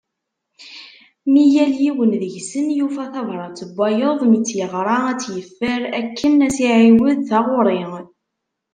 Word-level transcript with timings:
Mi 1.31 1.43
yal 1.55 1.73
yiwen 1.83 2.11
deg-sen 2.21 2.67
yufa 2.77 3.05
tbarat 3.13 3.59
n 3.67 3.69
wayeḍ, 3.77 4.19
mi 4.25 4.39
tt-yeɣra 4.41 4.97
a 5.11 5.13
tt-yeffer, 5.15 5.81
akken 5.99 6.33
ad 6.45 6.45
as-iɛiwed 6.53 7.17
taɣuri. 7.29 7.79